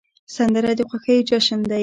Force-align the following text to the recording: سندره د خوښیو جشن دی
سندره 0.35 0.71
د 0.77 0.81
خوښیو 0.89 1.25
جشن 1.29 1.59
دی 1.69 1.79